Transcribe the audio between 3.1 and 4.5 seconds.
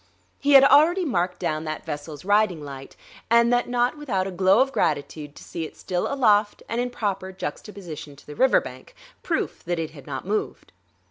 and that not without a